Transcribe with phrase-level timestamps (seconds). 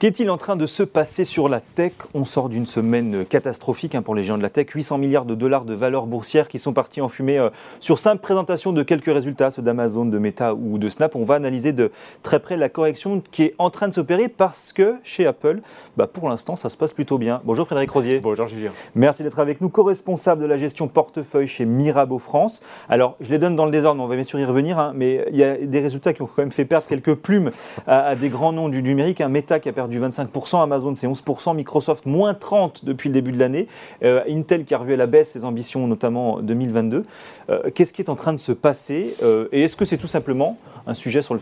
[0.00, 1.92] Qu'est-il en train de se passer sur la tech?
[2.14, 4.70] On sort d'une semaine catastrophique hein, pour les géants de la tech.
[4.70, 7.50] 800 milliards de dollars de valeur boursière qui sont partis en fumée euh,
[7.80, 11.16] sur simple présentation de quelques résultats, ceux d'Amazon, de Meta ou de Snap.
[11.16, 11.92] On va analyser de
[12.22, 15.60] très près la correction qui est en train de s'opérer parce que chez Apple,
[15.98, 17.42] bah, pour l'instant, ça se passe plutôt bien.
[17.44, 18.20] Bonjour Frédéric Rosier.
[18.20, 18.70] Bonjour Julien.
[18.94, 22.62] Merci d'être avec nous, co-responsable de la gestion portefeuille chez Mirabeau France.
[22.88, 25.26] Alors, je les donne dans le désordre, on va bien sûr y revenir, hein, mais
[25.30, 27.50] il y a des résultats qui ont quand même fait perdre quelques plumes
[27.86, 29.20] à, des grands noms du numérique.
[29.20, 33.14] Un Meta qui a perdu du 25%, Amazon c'est 11%, Microsoft moins 30% depuis le
[33.14, 33.68] début de l'année,
[34.02, 37.04] euh, Intel qui a revu à la baisse ses ambitions notamment 2022.
[37.50, 40.06] Euh, qu'est-ce qui est en train de se passer euh, Et est-ce que c'est tout
[40.06, 41.40] simplement un sujet sur le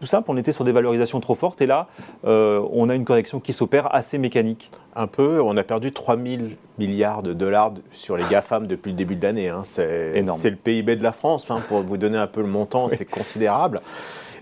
[0.00, 1.86] tout simple, on était sur des valorisations trop fortes et là,
[2.24, 4.70] on a une correction qui s'opère assez mécanique?
[4.96, 6.42] Un peu, on a perdu 3 000
[6.78, 9.48] milliards de dollars sur les GAFAM depuis le début de l'année.
[9.48, 9.62] Hein.
[9.64, 11.62] C'est le PIB de la France, hein.
[11.68, 13.80] pour vous donner un peu le montant, c'est considérable.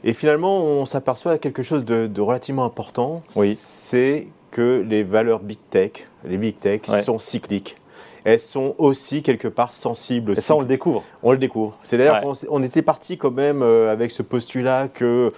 [0.05, 3.23] Et finalement, on s'aperçoit quelque chose de, relativement important.
[3.37, 3.57] Oui.
[3.59, 5.93] C'est que les valeurs big tech,
[6.25, 7.77] les big tech sont cycliques.
[8.25, 10.39] Elles sont aussi quelque part sensibles.
[10.39, 11.03] Et ça, on le découvre.
[11.23, 11.77] On le découvre.
[11.83, 15.33] C'est d'ailleurs qu'on était parti quand même euh, avec ce postulat que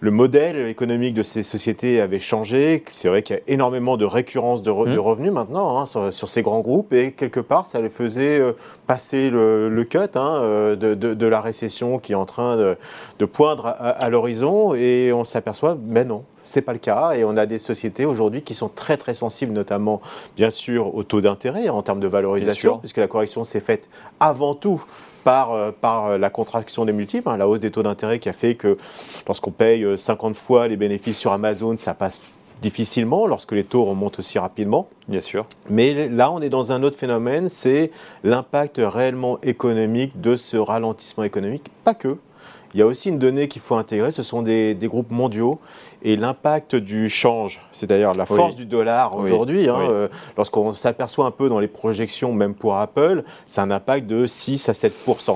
[0.00, 2.84] le modèle économique de ces sociétés avait changé.
[2.90, 4.98] C'est vrai qu'il y a énormément de récurrence de, mmh.
[4.98, 8.52] revenus maintenant hein, sur, ces grands groupes et quelque part, ça les faisait euh,
[8.86, 14.08] passer le, cut hein, euh, de, la récession qui est en train de, poindre à,
[14.08, 18.04] l'horizon et on s'aperçoit, mais non, c'est pas le cas et on a des sociétés
[18.04, 20.00] aujourd'hui qui sont très très sensibles notamment
[20.36, 23.88] bien sûr au taux d'intérêt en termes de valorisation puisque la correction s'est faite
[24.20, 24.82] avant tout
[25.26, 28.28] par, euh, par euh, la contraction des multiples, hein, la hausse des taux d'intérêt qui
[28.28, 28.78] a fait que
[29.26, 32.20] lorsqu'on paye 50 euh, fois les bénéfices sur Amazon, ça passe
[32.62, 34.88] difficilement lorsque les taux remontent aussi rapidement.
[35.08, 35.44] Bien sûr.
[35.68, 37.90] Mais là, on est dans un autre phénomène, c'est
[38.22, 41.64] l'impact réellement économique de ce ralentissement économique.
[41.82, 42.18] Pas que.
[42.74, 45.58] Il y a aussi une donnée qu'il faut intégrer, ce sont des, des groupes mondiaux
[46.02, 49.68] et l'impact du change, c'est d'ailleurs la force du dollar aujourd'hui.
[49.68, 54.06] Hein, euh, lorsqu'on s'aperçoit un peu dans les projections, même pour Apple, c'est un impact
[54.06, 54.92] de 6 à 7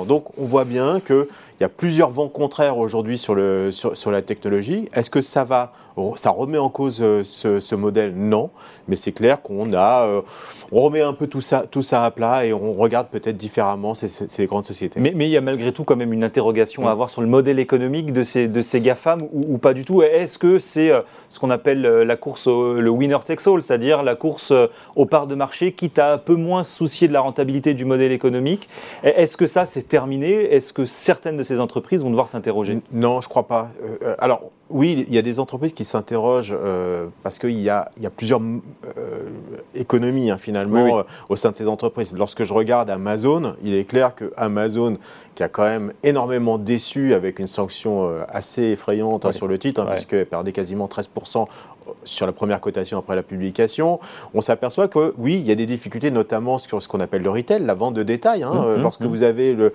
[0.06, 1.00] Donc on voit bien
[1.60, 4.88] qu'il y a plusieurs vents contraires aujourd'hui sur, le, sur, la technologie.
[4.94, 5.74] Est-ce que ça va,
[6.16, 8.14] ça remet en cause euh, ce, modèle?
[8.16, 8.48] Non,
[8.88, 10.22] mais c'est clair qu'on a, euh,
[10.72, 13.94] on remet un peu tout ça, tout ça à plat et on regarde peut-être différemment
[13.94, 15.00] ces, grandes sociétés.
[15.00, 17.58] Mais, il y a malgré tout quand même une interrogation à avoir sur le modèle
[17.58, 20.00] économique de ces, de ces GAFAM ou, ou pas du tout.
[20.00, 24.16] Est-ce que c'est euh, ce qu'on appelle la course, le winner takes all, c'est-à-dire la
[24.16, 24.52] course
[24.96, 28.12] aux parts de marché, quitte à un peu moins soucier de la rentabilité du modèle
[28.12, 28.68] économique?
[29.04, 30.52] Est-ce que ça, c'est terminé?
[30.54, 33.70] Est-ce que certaines de ces entreprises vont devoir s'interroger Non, je ne crois pas.
[34.18, 36.56] alors, oui, il y a des entreprises qui s'interrogent
[37.22, 38.40] parce qu'il y, y a, plusieurs
[39.74, 42.14] économies hein, finalement au sein de ces entreprises.
[42.16, 44.98] Lorsque je regarde Amazon, il est clair que Amazon,
[45.34, 49.82] qui a quand même énormément déçu avec une sanction assez effrayante hein, sur le titre,
[49.82, 51.46] hein, puisqu'elle perdait quasiment 13%
[52.04, 54.00] sur la première cotation après la publication,
[54.34, 57.30] on s'aperçoit que oui, il y a des difficultés, notamment sur ce qu'on appelle le
[57.30, 58.42] retail, la vente de détail.
[58.42, 58.52] Hein.
[58.54, 59.08] Mhm, lorsque mhm.
[59.08, 59.72] vous avez le,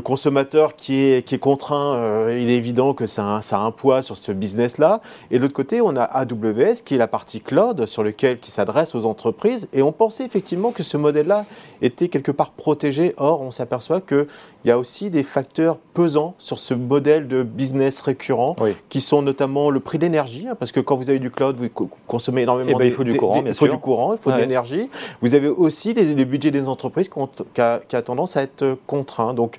[0.00, 3.60] consommateur qui est, qui est contraint, euh, il est évident que ça a, ça a
[3.60, 5.00] un poids sur ce business-là.
[5.30, 8.50] Et de l'autre côté, on a AWS, qui est la partie cloud, sur lequel qui
[8.50, 9.68] s'adresse aux entreprises.
[9.72, 11.44] Et on pensait effectivement que ce modèle-là
[11.80, 13.14] était quelque part protégé.
[13.16, 14.26] Or, on s'aperçoit qu'il
[14.64, 18.56] y a aussi des facteurs pesants sur ce modèle de business récurrent,
[18.88, 21.88] qui sont notamment le prix d'énergie, hein, parce que quand vous avez du cloud, vous
[22.06, 22.72] consommez énormément.
[22.74, 24.88] Eh ben, il faut du courant, Il faut du courant, il faut de l'énergie.
[25.20, 29.34] Vous avez aussi les, les budgets des entreprises qui, a, tendance à être contraints.
[29.34, 29.58] Donc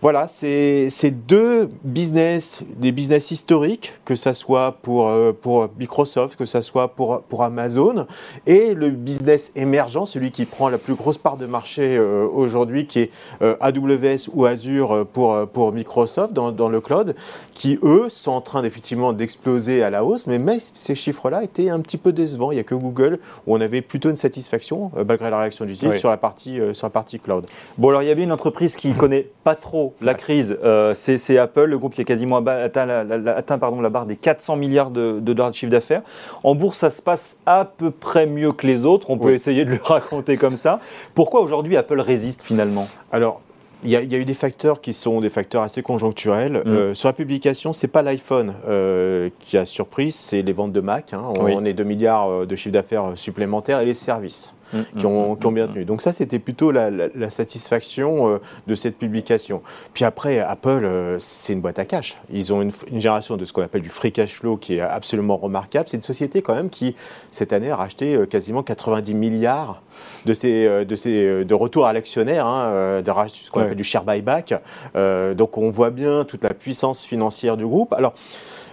[0.00, 6.46] voilà, c'est deux business, des business historiques, que ce soit pour, euh, pour Microsoft, que
[6.46, 8.06] ce soit pour, pour Amazon,
[8.46, 12.86] et le business émergent, celui qui prend la plus grosse part de marché euh, aujourd'hui,
[12.86, 13.10] qui est
[13.42, 17.14] euh, AWS ou Azure pour, pour Microsoft dans, dans le cloud,
[17.52, 21.68] qui eux sont en train effectivement d'exploser à la hausse, mais même ces chiffres-là étaient
[21.68, 22.50] un petit peu décevants.
[22.50, 25.74] Il n'y a que Google où on avait plutôt une satisfaction, malgré la réaction du
[25.74, 27.44] site, sur, la partie, sur la partie cloud.
[27.76, 30.94] Bon, alors il y a bien une entreprise qui connaît pas trop la crise, euh,
[30.94, 34.90] c'est Apple, le groupe qui a quasiment atteint, la, pardon, la barre des 400 milliards
[34.90, 36.02] de, dollars de chiffre d'affaires.
[36.42, 39.10] En bourse, ça se passe à peu près mieux que les autres.
[39.10, 40.80] On peut essayer de le raconter comme ça.
[41.14, 42.86] Pourquoi aujourd'hui Apple résiste finalement?
[43.12, 43.40] Alors,
[43.84, 46.62] il y, a, eu des facteurs qui sont des facteurs assez conjoncturels.
[46.64, 46.68] Mm.
[46.68, 50.80] Euh, sur la publication, c'est pas l'iPhone euh, qui a surpris, c'est les ventes de
[50.80, 51.12] Mac.
[51.12, 51.22] Hein.
[51.38, 54.52] On, est 2 milliards de chiffre d'affaires supplémentaires et les services.
[54.72, 55.84] Mm, qui, ont, mm, bien mm, tenu.
[55.84, 56.90] Donc ça, c'était plutôt la,
[57.30, 59.62] satisfaction euh, de cette publication.
[59.94, 62.18] Puis après, Apple, euh, c'est une boîte à cash.
[62.30, 65.36] Ils ont une, génération de ce qu'on appelle du free cash flow qui est absolument
[65.36, 65.88] remarquable.
[65.88, 66.96] C'est une société quand même qui,
[67.30, 69.82] cette année, a racheté euh, quasiment 90 milliards
[70.26, 74.54] de, ces, de, de retours à l'actionnaire, hein, de ce qu'on appelle du share buyback.
[74.94, 77.92] donc on voit bien toute la puissance financière du groupe.
[77.92, 78.14] Alors,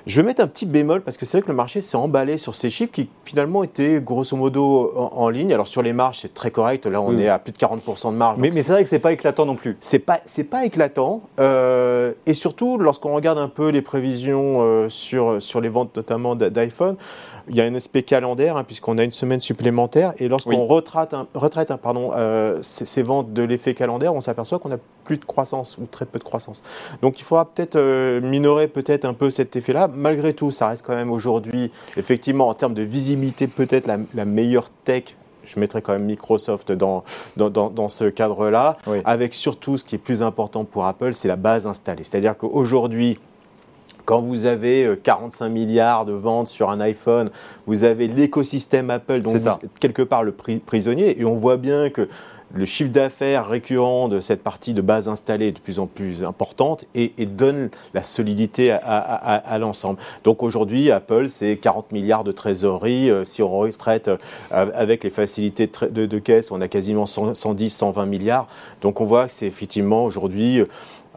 [0.07, 2.37] Je vais mettre un petit bémol parce que c'est vrai que le marché s'est emballé
[2.37, 5.51] sur ces chiffres qui finalement étaient grosso modo en, ligne.
[5.51, 6.85] Alors sur les marges, c'est très correct.
[6.85, 8.37] Là, on est à plus de 40% de marge.
[8.37, 9.77] Mais, c'est vrai que c'est pas éclatant non plus.
[9.79, 11.23] C'est pas, c'est pas éclatant.
[11.39, 16.35] Euh, et surtout, lorsqu'on regarde un peu les prévisions euh, sur, sur les ventes notamment
[16.35, 16.97] d'iPhone,
[17.47, 20.13] il y a un aspect calendaire, hein, puisqu'on a une semaine supplémentaire.
[20.17, 24.59] Et lorsqu'on retraite, un, retraite un, pardon, euh, ces, ventes de l'effet calendaire, on s'aperçoit
[24.59, 26.63] qu'on a plus de croissance ou très peu de croissance.
[27.01, 29.87] Donc il faudra peut-être euh, minorer peut-être un peu cet effet-là.
[29.95, 34.69] Malgré tout, ça reste quand même aujourd'hui, effectivement, en termes de visibilité, peut-être la, meilleure
[34.83, 35.15] tech
[35.45, 37.03] je mettrai quand même Microsoft dans,
[37.37, 41.35] dans, dans, ce cadre-là, avec surtout ce qui est plus important pour Apple, c'est la
[41.35, 42.03] base installée.
[42.03, 43.19] C'est-à-dire qu'aujourd'hui,
[44.05, 47.31] quand vous avez 45 euh, milliards de ventes sur un iPhone,
[47.65, 49.37] vous avez l'écosystème Apple, donc
[49.79, 52.07] quelque part le prisonnier, et on voit bien que
[52.55, 56.23] le chiffre d'affaires récurrent de cette partie de base installée est de plus en plus
[56.23, 59.99] importante et, donne la solidité à, l'ensemble.
[60.23, 63.09] Donc aujourd'hui, Apple, c'est 40 milliards de trésorerie.
[63.09, 64.17] Euh, si on retraite euh,
[64.51, 68.47] avec les facilités de, caisse, on a quasiment 110, 120 milliards.
[68.81, 70.63] Donc on voit que c'est effectivement aujourd'hui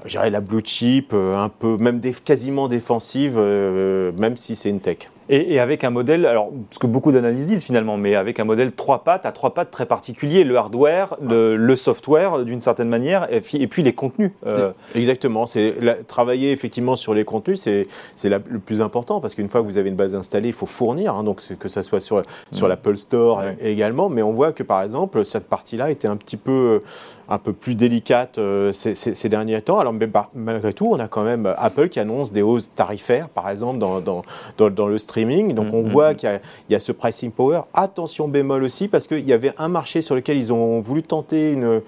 [0.06, 4.80] dirais la blue chip, euh, un peu, même quasiment défensive, euh, même si c'est une
[4.80, 5.08] tech.
[5.30, 8.72] Et, avec un modèle, alors, ce que beaucoup d'analyses disent finalement, mais avec un modèle
[8.72, 13.40] trois pattes, à trois pattes très particulier, le hardware, le, software d'une certaine manière, et
[13.40, 14.32] puis, et puis les contenus.
[14.46, 14.72] Euh.
[14.94, 15.74] Exactement, c'est
[16.06, 19.90] travailler effectivement sur les contenus, c'est le plus important, parce qu'une fois que vous avez
[19.90, 22.70] une base installée, il faut fournir, hein, donc que ça soit sur, sur mm.
[22.70, 26.80] l'Apple Store également, mais on voit que par exemple, cette partie-là était un petit peu
[27.28, 29.78] un peu plus délicate euh, ces, derniers temps.
[29.78, 29.94] Alors,
[30.34, 34.00] malgré tout, on a quand même Apple qui annonce des hausses tarifaires, par exemple, dans,
[34.00, 34.22] dans,
[34.56, 35.17] dans, le streaming.
[35.54, 36.16] Donc, on mm, voit mm, mm.
[36.16, 37.60] qu'il y, a ce pricing power.
[37.74, 41.52] Attention bémol aussi, parce qu'il y avait un marché sur lequel ils ont voulu tenter
[41.52, 41.80] une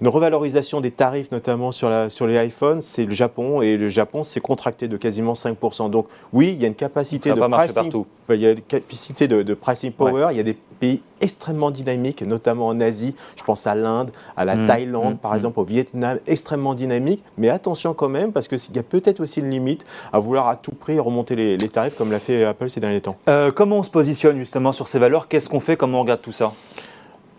[0.00, 3.62] une revalorisation des tarifs, notamment sur, la, sur les iPhones, c'est le Japon.
[3.62, 5.90] Et le Japon s'est contracté de quasiment 5%.
[5.90, 8.04] Donc oui, il y a une capacité de pricing.
[8.28, 10.28] Il y a une capacité de, pricing power.
[10.32, 13.14] Il y a des pays extrêmement dynamiques, notamment en Asie.
[13.36, 14.66] Je pense à l'Inde, à la mmh.
[14.66, 15.18] Thaïlande, mmh.
[15.18, 15.36] par mmh.
[15.36, 17.22] exemple, au Vietnam, extrêmement dynamiques.
[17.38, 20.56] Mais attention quand même, parce qu'il y a peut-être aussi une limite à vouloir à
[20.56, 23.16] tout prix remonter les, tarifs, comme l'a fait Apple ces derniers temps.
[23.28, 25.28] Euh, comment on se positionne justement sur ces valeurs?
[25.28, 25.76] Qu'est-ce qu'on fait?
[25.76, 26.52] Comment on regarde tout ça?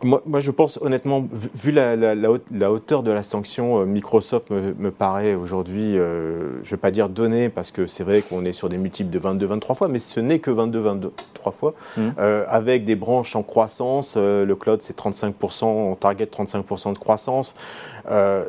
[0.03, 5.33] Moi, je pense honnêtement, vu la, la, hauteur de la sanction, euh, Microsoft me, paraît
[5.33, 8.69] aujourd'hui, euh, je ne vais pas dire donné, parce que c'est vrai qu'on est sur
[8.69, 12.01] des multiples de 22-23 fois, mais ce n'est que 22-23 fois, mmh.
[12.19, 14.17] euh, avec des branches en croissance.
[14.17, 17.55] le cloud, c'est 35%, on target 35% de croissance.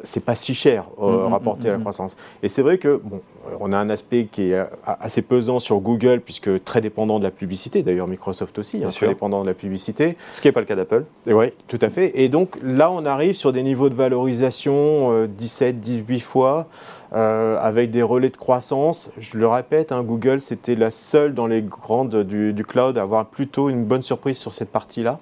[0.02, 2.16] C'est pas si cher mmh, mmh, rapporté à la croissance.
[2.43, 3.20] Et c'est vrai que, bon,
[3.60, 7.31] on a un aspect qui est assez pesant sur Google, puisque très dépendant de la
[7.31, 10.16] publicité, d'ailleurs Microsoft aussi, hein, très dépendant de la publicité.
[10.32, 11.05] Ce qui n'est pas le cas d'Apple.
[11.26, 12.12] Oui, tout à fait.
[12.20, 16.66] Et donc là, on arrive sur des niveaux de valorisation 17, euh, 18 fois,
[17.12, 19.11] euh, avec des relais de croissance.
[19.19, 23.26] Je le répète, hein, Google, c'était la seule dans les grandes du, cloud à avoir
[23.26, 25.19] plutôt une bonne surprise sur cette partie-là.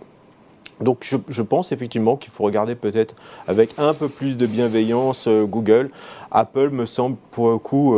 [0.80, 3.14] Donc je, pense effectivement qu'il faut regarder peut-être
[3.46, 5.90] avec un peu plus de bienveillance euh, Google.
[6.30, 7.94] Apple me semble pour le coup...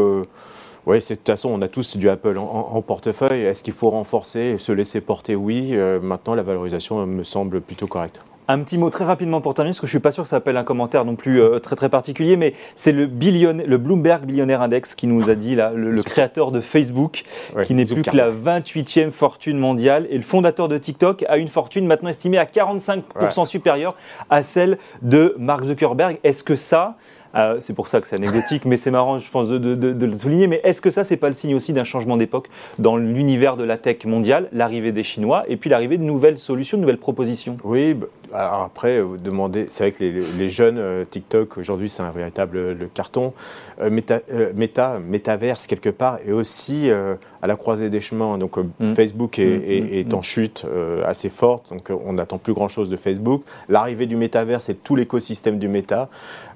[0.89, 3.43] Oui, de toute façon, on a tous du Apple en, portefeuille.
[3.43, 5.37] Est-ce qu'il faut renforcer, se laisser porter?
[5.37, 5.73] Oui.
[5.73, 8.23] Euh, maintenant, la valorisation me semble plutôt correcte.
[8.51, 10.29] Un petit mot très rapidement pour terminer, parce que je ne suis pas sûr que
[10.29, 14.25] ça appelle un commentaire non plus euh, très très particulier, mais c'est le, le Bloomberg
[14.25, 17.25] Billionaire Index qui nous a dit, là, le, créateur de Facebook,
[17.65, 21.49] qui n'est plus que la 28e fortune mondiale, et le fondateur de TikTok a une
[21.49, 23.95] fortune maintenant estimée à 45% supérieure
[24.31, 26.19] à celle de Mark Zuckerberg.
[26.25, 26.97] Est-ce que ça,
[27.35, 30.47] euh, c'est pour ça que c'est anecdotique, mais c'est marrant, je pense, de, le souligner.
[30.47, 33.65] Mais est-ce que ça, c'est pas le signe aussi d'un changement d'époque dans l'univers de
[33.65, 37.57] la tech mondiale, l'arrivée des Chinois et puis l'arrivée de nouvelles solutions, de nouvelles propositions?
[37.65, 37.95] Oui,
[38.33, 40.05] alors après, vous demandez, c'est vrai que
[40.39, 43.33] les, jeunes euh, TikTok aujourd'hui, c'est un véritable le carton.
[43.81, 48.39] Euh, méta, métaverse quelque part, et aussi à la croisée des chemins.
[48.39, 48.95] Donc mm.
[48.95, 50.67] Facebook est, mm, mm, en chute
[51.05, 53.43] assez forte, donc on n'attend plus grand chose de Facebook.
[53.69, 56.09] L'arrivée du métaverse et tout l'écosystème du méta.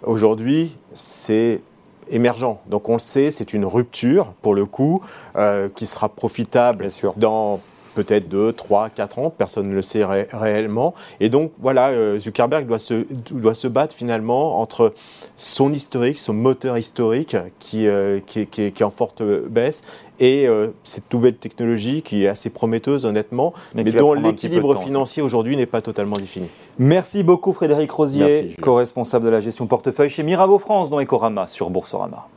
[0.02, 1.60] Aujourd'hui, c'est
[2.10, 2.58] émergent.
[2.66, 5.02] Donc on le sait, c'est une rupture pour le coup
[5.36, 7.60] euh, qui sera profitable dans
[7.94, 10.94] peut-être 2, 3, 4 ans, personne ne le sait réellement.
[11.20, 14.94] Et donc voilà, euh, Zuckerberg doit se, doit se battre finalement entre
[15.36, 19.82] son historique, son moteur historique qui, euh, qui, qui, est en forte baisse
[20.20, 25.56] et euh, cette nouvelle technologie qui est assez prometteuse honnêtement, mais, dont l'équilibre financier aujourd'hui
[25.56, 26.48] n'est pas totalement défini.
[26.78, 31.70] Merci beaucoup Frédéric Rosier, co-responsable de la gestion portefeuille chez Mirabeau France dans Ecorama sur
[31.70, 32.28] Boursorama.